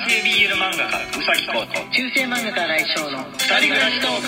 [0.00, 4.26] 性 BL 漫画家うさぎこと中世漫画家来翔の二人暮らしトーク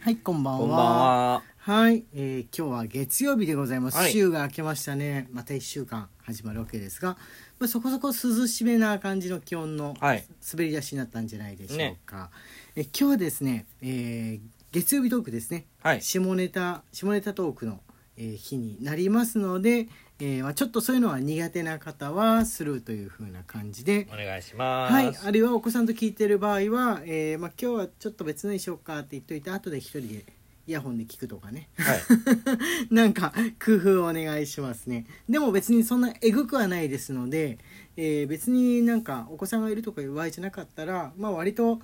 [0.00, 0.60] はいこんばんは。
[0.60, 1.42] こんばんは。
[1.58, 4.12] はい、えー今日は月曜日でございます、はい。
[4.12, 5.28] 週が明けましたね。
[5.32, 7.18] また1週間始まるわけですが、
[7.58, 10.24] まあ、そこそこ涼しめな感じの気温のはい。
[10.50, 12.30] 滑り出しになったんじゃないでしょうか、
[12.74, 14.40] え今日はですね、えー
[14.72, 16.00] 月曜日トークですね、はい。
[16.00, 17.80] 下ネタ下ネタトークの、
[18.16, 19.88] えー日になりますので、
[20.20, 24.92] えーまあ、ちょっとそういうのは苦手な方はスルーという風な感じでお願いします。
[24.92, 30.24] はい、あるいはお子さんと聞いてる場合は、えーまあ、今日はちょっと別のにしようかって言っといて後で一人で
[30.66, 32.00] イヤホンで聞くとかねはい。
[32.94, 33.32] なんか
[33.64, 37.58] 工夫お願いしますねでも別にそんなえぐくはないですので、
[37.96, 41.80] えー別になんかお子さんがいるとかいう場合じゃなかったら、まあ、割と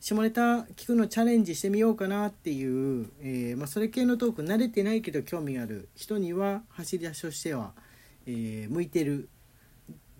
[0.00, 7.72] 下ネタ聞くのチャレンジしてみようかなっていう、えーまあ、それ系のトーク慣れてないけど興味ある人には走り出しとしては、
[8.26, 9.28] えー向いてる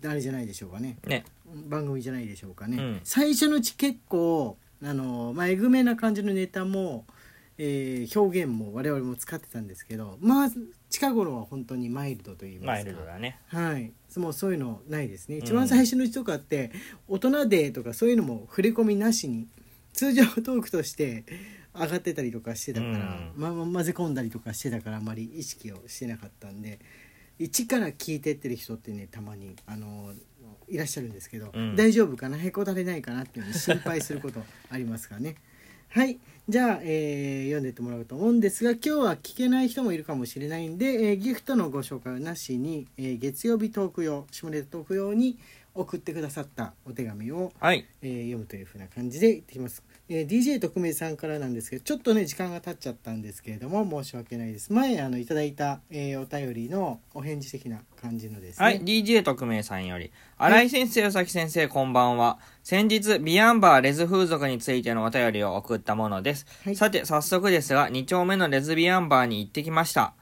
[0.05, 0.97] あれじゃないでしょうかね。
[1.05, 1.25] ね。
[1.67, 3.01] 番組じゃないでしょうかね、うん。
[3.03, 7.05] 最初のうち結構あの、まあ、えぐめな感じのネタも、
[7.57, 10.49] えー表現も我々も使ってたんですけどまあ
[10.89, 12.71] 近頃は本当にマイルドと言いますか。
[12.71, 13.39] マイルドだね。
[13.47, 13.91] はい。
[14.17, 15.35] もうそういうのないですね。
[15.35, 15.39] ん。
[15.39, 16.71] 一番最初のうちとかって
[17.07, 19.47] 大人でとかそういうのも触れ込みなしに
[19.93, 21.23] 通常トークとして
[21.73, 23.31] 上がってたりとかしてたから、うん。
[23.35, 26.79] まま混ぜ込んだりとかしてたからあまり意識をしてなかったんで
[27.37, 30.11] 一から聞いてってる人ってねたまにあの
[30.67, 31.75] いらっしゃるんですけど、うん。
[31.75, 32.37] 大丈夫かな？
[32.37, 35.35] へこたれないかなっていうのに心配することありますからね。
[35.89, 36.19] はい。
[36.47, 45.37] じゃあ、えー読んでってもらおうと思うんですが今日は聞けない人もいるかもしれないんで、えーギフトのご紹介はなしに、えー月曜日トーク用下ネタトーク用に
[45.75, 47.85] 送ってくださったお手紙を、はい。
[48.01, 58.81] えー読むというふうな感じでいってきます、えー DJ 特命さんからなんですけどちょっとね時間が経っちゃったんですけれども申し訳ないです前あのいただいた、えーお便りのお返事的な感じのですねはい。
[58.81, 60.11] DJ 特命さんより。
[60.37, 62.39] 新井先生、与崎先生、こんばんは。
[62.63, 66.45] 先日、ビアンバーレズ風俗についてのお便りを送ったものです。
[66.63, 70.13] はいさて、早速ですが、2丁目のレズビアンバーに行ってきました。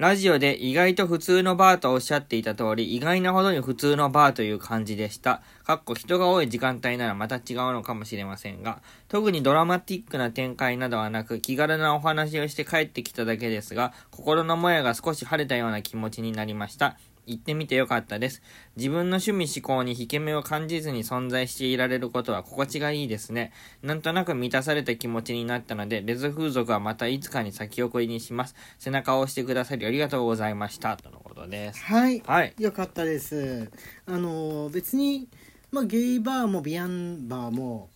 [0.00, 5.42] ラジオで意外と普通のバーとおっしゃっていた通り、意外なほどに普通のバーという感じでした。
[5.62, 7.42] かっこ人が多い時間帯ならまた違う
[7.74, 16.96] のかもしれませんが、特にドラマティックな展開などはなく、気軽なお話をして帰ってきただけですが、心のもやが少し晴れたような気持ちになりました。
[17.26, 18.42] 行ってみてよかったです。
[18.76, 23.52] 自分の趣味思考に引け目を感じずに存在していられることは心地がいいですね。
[23.82, 28.54] なんとなく満たされた気持ちになったので、レズ風俗はまたいつかに先送りにします。
[28.78, 30.96] 背中を押してくださりありがとうございました。
[30.96, 31.82] とのことです。
[31.84, 32.54] はいはい。
[32.58, 33.70] よかったです
[34.06, 35.28] あの別に、
[35.70, 37.90] まあ、ゲイバーもビアンバーも、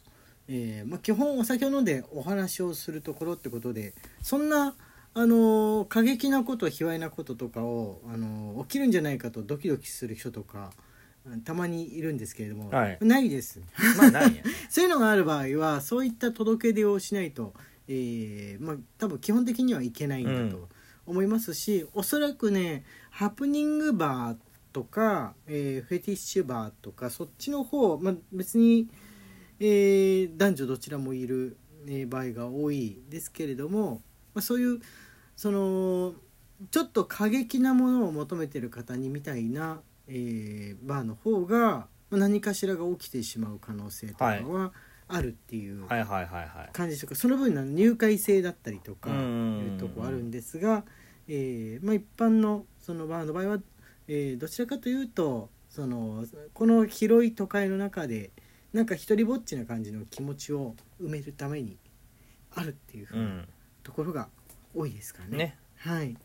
[0.48, 4.74] えーまあ、基本お酒を飲んでお話をするところってことでそんな
[5.16, 10.72] あの過激なこと卑猥なこととかをあの起きるんじゃないかとドキドキする人とか
[11.44, 12.98] たまにいるんですけれども、はい。
[13.00, 13.62] ないです。
[13.96, 14.42] まあ、ないや。
[14.68, 17.54] そういうのがある場合はそういった届け出をしないと、
[17.88, 20.68] えーまあ、多分基本的にはいけないんだと
[21.06, 24.36] 思いますし、おそらくねハプニングバー
[24.72, 28.88] とか、えーフェティッシュバーとかそっちの方、まあ、別に、
[29.60, 34.02] えー男女どちらもいる、えー場合が多いですけれども、
[34.34, 34.80] まあ、そういう
[35.36, 36.14] その
[36.70, 44.72] ちょっと過激なものを求めてる方にみたいな、えーバーの方がまあ何かしらが起きてしまう可能性とかは
[45.08, 45.84] あるっていう。
[46.72, 50.84] 感じとかその分の入会制だったりとかいうとこあるんですが、
[51.28, 53.58] えーまあ、一般のそのバーの場合は、
[54.08, 58.30] えーどちらかというとそのこの広い都会の中で
[58.72, 61.76] なんか一人ぼっちな感じの気持ちを埋めるために
[62.54, 63.18] あるっていうふう。
[63.18, 63.48] うん
[63.84, 64.28] ところが
[64.74, 65.36] 多いですからね。
[65.36, 65.58] ね。
[65.76, 66.16] はい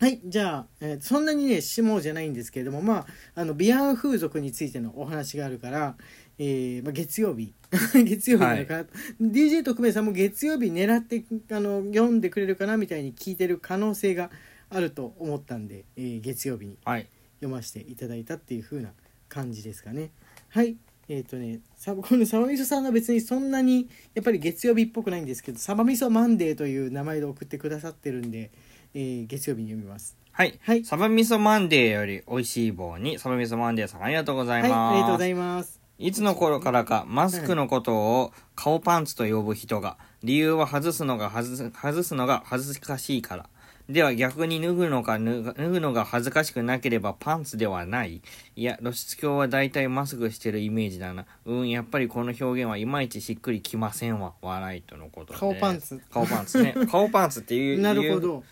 [0.00, 5.94] はいじゃあ、えーそんなにね下じゃないんですけれどもまああのビアン風俗についてのお話があるから、
[6.38, 7.52] えーまあ、月曜日
[8.04, 8.86] 月曜日なのかな、
[9.20, 14.30] DJ 特命さんも月曜日狙ってあの読んでくれるかなみたいに聞いてる可能性が
[14.70, 17.06] あると思ったんで、えー月曜日にはい。
[17.40, 18.92] 読ませていただいたっていう風な
[19.28, 20.10] 感じですかね
[20.48, 20.76] はい
[21.12, 28.52] えっ、とねサ このサバみそさんは別にそんなにやっぱり月曜日っぽくないんですけどサバみそマンデーという名前で送ってくださってるんで、
[28.94, 30.58] えー月曜日に読みますはい。
[30.62, 34.92] はいサバ味噌マンデーより美味しい棒に、サバ味噌マンデーさんありがとうございはいます。
[34.92, 43.48] ありがとうございますいつの頃からかマスクのことを顔パンツと呼ぶ人が、理由は外すのが外す外すのが恥ずかしいから。
[43.92, 48.22] では逆に脱ぐのか脱ぐ脱ぐのが恥ずかしくなければパンツではない
[48.56, 51.26] いや、露出狂は大体マスクしてるイメージだな。
[51.44, 54.34] うん、やっぱりこの表現はいまいちしっくりきませんわ。
[54.42, 55.38] 笑いとのことで。
[55.38, 56.00] 顔パンツ。
[56.10, 56.74] 顔パンツね。
[56.90, 58.44] 顔パンツっていう、なるほど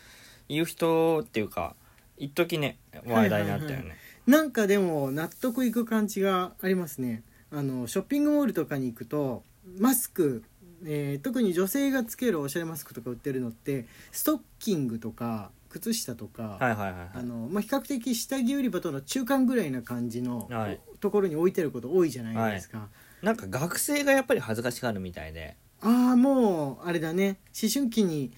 [0.49, 1.75] 言う人っていうか、
[2.17, 3.97] 一時ね、話題になったよね。
[4.29, 9.43] なんかでも納得いく感じがありますねあのショッピングモールとかに行くと
[9.79, 10.43] マスク、
[10.85, 20.81] えー特に女性がつけるおしゃれマスクとか売ってるのってストッキングとか靴下とか、比較的下着売り場との中間ぐらいな感じのはい。
[21.01, 22.89] ところに置いてること多いじゃないですか、
[23.23, 25.57] なんか学生がやっぱり恥ずかしがるみたいで。
[25.81, 27.39] ああもうあれだね。
[27.61, 28.33] 思春期に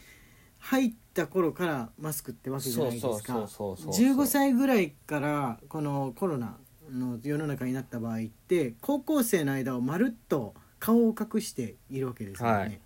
[0.59, 3.09] 入った頃からマスクってわけじゃないですか。
[3.11, 6.59] そうそうそうそうそう15歳ぐらいからこのコロナ
[6.91, 12.81] の世の中になった場合って高校生の間をまるっと顔を隠しているわけですよね、はい。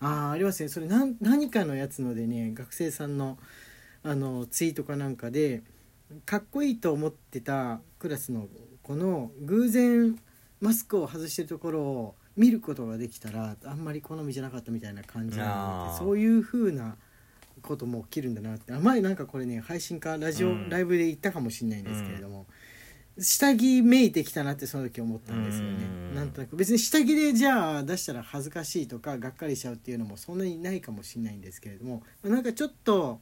[0.00, 0.68] ああありますね。
[0.68, 3.38] それ何何かのやつのでね学生さんの
[4.02, 5.62] あのツイートかなんかで
[6.26, 8.48] かっこいいと思ってたクラスの
[8.82, 10.18] 子の偶然
[10.60, 16.96] マスクを外してるところを見ることができたらあんまり好みじゃなかったみたいな感じなのでそういう風な
[17.62, 18.72] ことも起きるんだなって。
[18.74, 20.68] あ前なんかこれね配信かラジオ、うん。
[20.68, 22.46] ライブで言ったかもしれないんですけれども、
[23.18, 25.70] 下着めいてきたなってその時思ったんですよね、
[26.10, 26.14] うん。
[26.14, 33.20] なんとなく別に下着でじゃあ出したら恥ずかしいとかがっかりしちゃうっていうのもそんなにないかもしれないんですけれどもなんかちょっと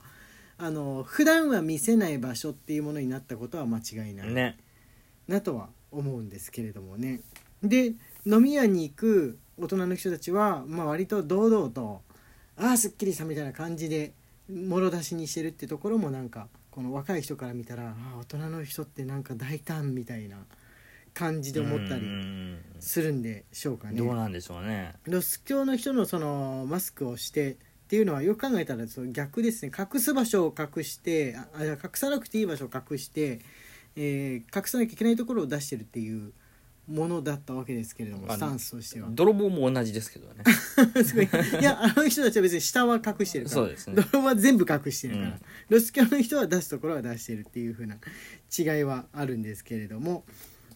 [0.57, 4.57] あの普段は見せない場所っていうものになったことは間違いない、ね。
[5.29, 7.21] なとは思うんですけれどもね。
[7.63, 7.93] で
[8.25, 12.03] 飲み屋に行く大人の人たちは、まあ、割と堂々と
[12.57, 14.13] 「ああすっきりした」みたいな感じで
[14.51, 20.39] もろ出しにしてるってところもなんかこの若い人から見たらああ大人の人ってなんか大胆みたいな
[21.15, 22.07] 感じで思ったうんり
[22.75, 22.81] うん。
[22.81, 23.99] するんでしょうかね。
[23.99, 24.95] どうなんでしょうね。
[25.05, 27.57] ロス教の人のそのマスクをしてっ
[27.89, 29.71] ていうのはよく考えたらその逆ですね。
[29.79, 33.41] 隠す場所を隠してああ隠さなくていい場所を隠して、
[33.95, 36.33] えー隠さなきゃいけないところを出してるっていう
[36.89, 39.09] ものだったわけですけれどもあのスタンスとしては。
[39.11, 40.45] 泥棒も同じですけどね。
[41.05, 44.03] すごいいやあの人たちは別に下は隠してるからそうですね。
[44.13, 45.41] 泥は全部隠してるから、うん。
[45.69, 47.97] ロス教の人は出すところは出してるっていう風な
[48.57, 50.25] 違いはあるんですけれども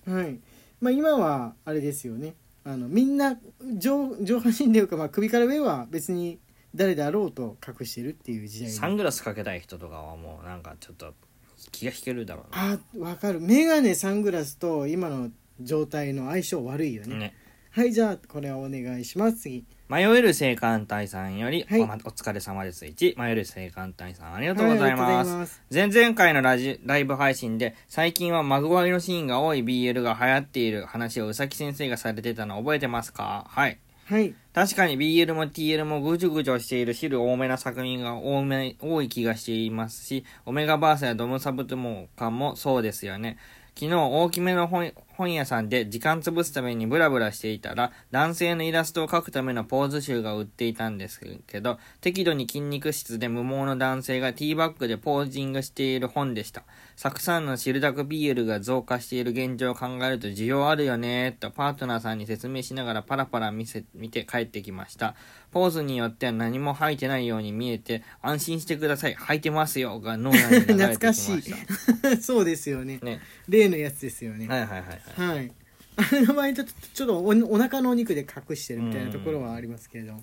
[0.06, 0.38] はい。
[0.80, 2.34] まあ今はあれですよね。
[2.64, 3.38] あのみんな
[3.78, 6.40] 上上半身というか、まあ、首から上は別に
[6.74, 8.74] 誰であろうと隠してるっていう時代に。
[8.74, 11.14] サングラスかけたい人とかはもうなんかちょっと
[11.72, 13.40] 気が引けるだろうあわかる。
[13.40, 15.30] 眼鏡サングラスと今の
[15.60, 17.08] 状態の相性悪いよね。
[17.14, 17.34] なね。
[17.70, 19.38] はいじゃあこれはお願いします。
[19.38, 19.64] 次。
[19.88, 21.80] 迷える青函隊さんより、はい。
[21.80, 22.84] おまお疲れ様です。
[22.86, 25.62] 1迷える青函隊さんありがとうございはありがとうごます,、ざいます。
[25.92, 33.44] 前々回のラジライブ配信で最近はマグワイのシーンが多い BL が流行っている話を宇崎先生がされてたの覚えてますか？
[33.48, 33.78] はい。
[34.06, 34.34] はい。
[34.54, 43.36] 確かに BL も TL もぐじゅぐじょしている汁多めな作品が多め多い気がしていますし、オメガバーサやドムサブトモカもそうですよね。
[43.78, 56.64] 昨日大きめの本本屋さんで時間潰すためにブラブラしていたら、男性のイラストを描くためのポーズ集が売っていたんですけど、適度に筋肉質で無毛の男性がティーバッグでポージングしている本でした。
[57.00, 65.14] たくさんのシルダク BL が増加している現状を考えると需要あるよねとパートナーさんに説明しながらパラパラ見せ見て帰ってきました。
[65.50, 69.14] ポーズによっては何も履いてないように見えて安心してください。
[69.14, 71.52] 履いてますよが脳内に流れてきま懐かししい
[72.02, 72.16] た。
[72.20, 73.20] そうですよねね。
[73.48, 74.82] 例のやつですよねはいはいはい
[75.14, 75.36] はい。
[75.36, 75.52] はい。
[75.98, 80.22] あれの場合とちょっとおお腹のお肉で隠してるみたいなところはありますけれども、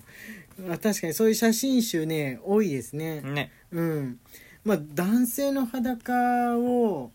[0.70, 3.20] あ確かにそういう写真集ね多いですね。
[3.22, 3.50] ね。
[3.72, 4.20] うん。
[4.64, 7.10] まあ男性の裸を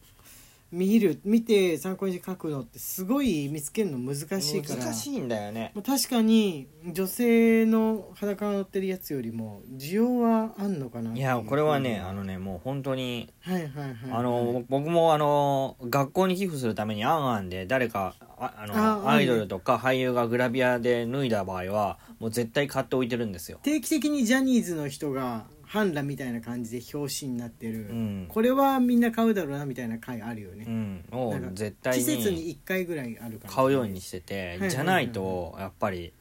[0.71, 4.85] 見る見て参考にして書くのってすごい見つけるの難しいから。
[4.85, 5.71] 難しいんだよね。
[5.73, 23.59] まあ確かに女性の裸が乗ってるやつよりも需要はあんのかないや、これはね、あのね、もう本当に、はいはいはい、あの、僕もあの、学校に寄付するためにあんあんで誰か、ああの、あアイドルとか俳優がグラビアで脱いだ場合は、もう絶対買っておいてるんですよ。
[23.64, 28.26] 定期的にジャニーズの人が反乱みたいな感じで表紙になってる、うん。
[28.28, 31.06] これはみんな買うだろうなみたいな回あるよね、うん。
[31.11, 33.54] もなんかう絶対季節にに1回ぐらいあるから。
[33.54, 36.11] 買うようにしててはい、じゃないと、やっぱり、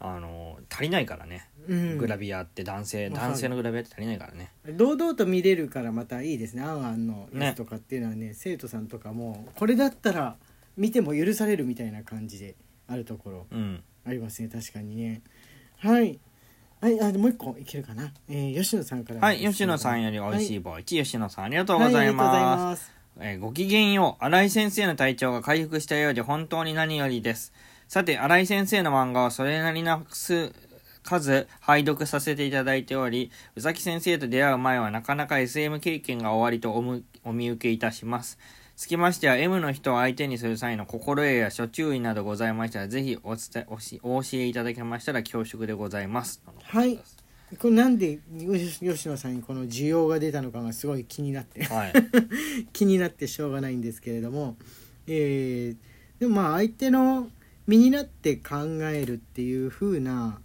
[0.00, 1.50] あの、足りないからね。
[1.68, 1.98] うん。
[1.98, 4.52] グラビアって男性、はい男性のグラビアって足りないからね。
[4.64, 6.62] 堂々と見れるからまたいいですね。
[6.62, 8.32] あんあんのやつとかっていうのはね。
[8.32, 10.38] 生徒さんとかもこれだったら
[10.78, 12.54] 見ても許されるみたいな感じで
[12.86, 13.82] あるところうん。
[14.06, 14.48] ありますね。
[14.48, 15.20] 確かにね。
[15.76, 16.18] はい
[16.80, 22.40] はいあもう一個いけるかな、えー、吉野さんからはい、吉野さんより美味しいい棒1、吉野さんありがととうございます。
[22.40, 24.24] ますえーごきげんよう。
[24.24, 27.52] 新井先生の体調が回復したようで本当に何よりです。
[27.88, 30.52] さて、新井先生の漫画はそれなりな数、
[31.02, 38.38] 数、拝読させていただいており、宇崎先生と出会う前はなかなか SM 経験が終わりとおむお見受けいたします。
[38.78, 46.40] つきましては M の人を相手にする際の心得や諸注意などございましたら、ぜひお伝えおしお教えいただけましたら恐縮でございます。
[46.62, 46.96] はい
[47.58, 51.92] これなんで吉吉野さんにこの需要が出たのかがすごい気になってはい
[52.72, 54.56] 気になってしょうがないんですけれども、
[55.08, 57.30] えーでもまあ相手の
[57.66, 60.38] 身になって考えるっていう風な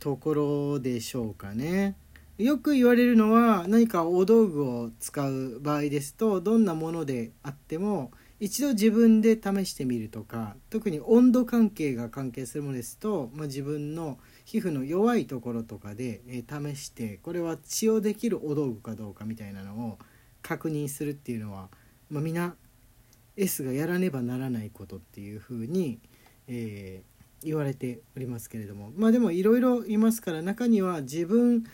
[0.00, 1.94] ところでしょうかね。
[2.40, 19.98] よく言われるのは何かお道具を使う場合ですとどんなものであっても一度自分で試してみるとか特に温度関係が関係するものですと、まあ、自分の皮膚の弱いところとかで、え試してこれは使用できるお道具かどうかみたいなのを
[20.40, 21.68] 確認するっていうのは、
[22.08, 22.54] まあ、みんな
[23.36, 26.00] S がやらねばならないことっていうふうに、
[26.48, 27.10] えー
[27.42, 28.92] 言われておりますけれども。
[28.96, 31.64] まあでもいろいろいますから中には自分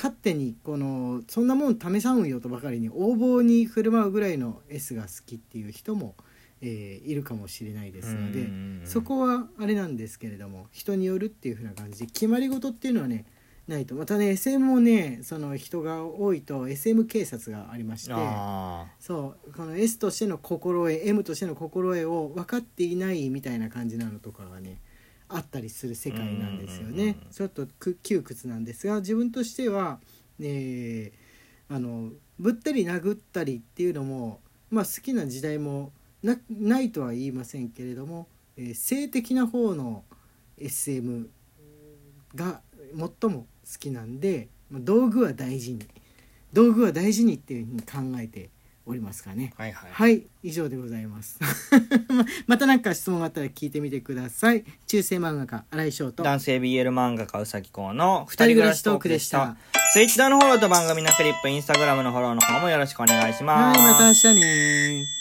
[0.00, 6.14] 勝手にこのそんなもん試さんよとばかりに横暴に振る舞うぐらいの S が好きっていう人も、
[6.62, 8.48] えーいるかもしれないですので。
[8.86, 13.26] そこはあれなんですけれども人によるっていう風な感じで決まり事っていうのはね
[13.68, 24.80] ないとまたね SM もねその人が多いと SM 警察がありましてあそうこの S としての心得 M としての心得を分かっていないみたいな感じなのとかがね
[25.32, 27.16] あったりする世界なんですよね。
[27.30, 30.00] ちょっとく窮屈なんですが自分としては、
[30.40, 31.30] えー
[31.72, 32.10] あの
[32.40, 40.04] ぶったり殴ったりっていうのも、まあ、好きな時代もなないとは言いませんけれども、えー性的な方の
[40.58, 41.30] SM
[42.34, 42.60] が
[42.92, 43.46] 最も好
[43.78, 45.86] きなんで、まあ、道具は大事に
[46.52, 48.50] 道具は大事にっていうふうに考えて
[48.90, 49.54] おりますかね。
[49.56, 51.38] はいはいはい、以上でございます。
[52.08, 54.64] ま また何か質問があったら聞いてみてください。
[54.86, 59.56] 中世漫画家新井翔と男性 BL 漫画家うさぎこうの二二人暮らしトークでした。
[59.92, 63.78] ツイッターのフォローと番組のクリップ、インスタグラムのフォローの方もよろしくお願いします。
[63.78, 65.19] はい、また明日ね